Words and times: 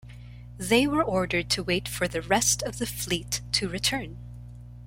They 0.57 0.87
were 0.87 1.03
ordered 1.03 1.47
to 1.51 1.61
wait 1.61 1.87
for 1.87 2.07
the 2.07 2.23
rest 2.23 2.63
of 2.63 2.79
the 2.79 2.87
fleet 2.87 3.41
to 3.51 3.69
return. 3.69 4.17